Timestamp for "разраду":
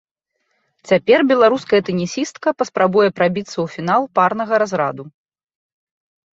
4.67-5.03